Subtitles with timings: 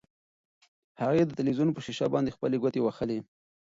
[1.01, 3.19] هغې د تلویزیون په شیشه باندې خپلې ګوتې وهلې.